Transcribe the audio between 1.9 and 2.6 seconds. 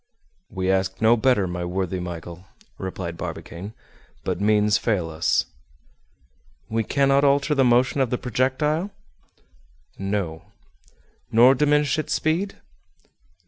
Michel,"